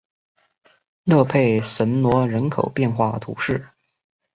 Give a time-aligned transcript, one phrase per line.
[1.03, 3.67] 勒佩什罗人口变化图示